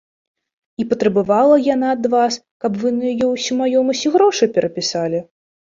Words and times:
І 0.83 0.87
патрабавала 0.93 1.57
яна 1.75 1.87
ад 1.97 2.09
вас, 2.15 2.39
каб 2.65 2.81
вы 2.85 2.95
на 2.99 3.05
яе 3.13 3.27
ўсю 3.35 3.53
маёмасць 3.61 4.05
і 4.09 4.17
грошы 4.19 4.53
перапісалі? 4.59 5.19